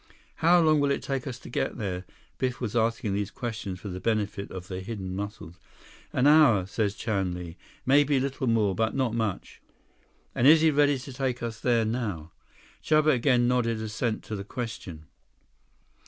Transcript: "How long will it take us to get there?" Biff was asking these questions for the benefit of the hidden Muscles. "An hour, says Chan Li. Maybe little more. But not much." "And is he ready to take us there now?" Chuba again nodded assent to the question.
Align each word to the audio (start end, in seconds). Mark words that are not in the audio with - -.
"How 0.37 0.59
long 0.59 0.79
will 0.79 0.89
it 0.89 1.03
take 1.03 1.27
us 1.27 1.37
to 1.37 1.47
get 1.47 1.77
there?" 1.77 2.05
Biff 2.39 2.59
was 2.59 2.75
asking 2.75 3.13
these 3.13 3.29
questions 3.29 3.79
for 3.79 3.89
the 3.89 3.99
benefit 3.99 4.49
of 4.49 4.67
the 4.67 4.79
hidden 4.81 5.15
Muscles. 5.15 5.59
"An 6.11 6.25
hour, 6.25 6.65
says 6.65 6.95
Chan 6.95 7.35
Li. 7.35 7.55
Maybe 7.85 8.19
little 8.19 8.47
more. 8.47 8.73
But 8.73 8.95
not 8.95 9.13
much." 9.13 9.61
"And 10.33 10.47
is 10.47 10.61
he 10.61 10.71
ready 10.71 10.97
to 10.97 11.13
take 11.13 11.43
us 11.43 11.59
there 11.59 11.85
now?" 11.85 12.31
Chuba 12.83 13.11
again 13.13 13.47
nodded 13.47 13.79
assent 13.79 14.23
to 14.23 14.35
the 14.35 14.43
question. 14.43 15.05